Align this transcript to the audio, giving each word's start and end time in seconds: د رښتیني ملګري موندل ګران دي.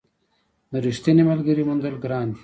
د 0.71 0.73
رښتیني 0.85 1.23
ملګري 1.31 1.63
موندل 1.67 1.95
ګران 2.03 2.27
دي. 2.33 2.39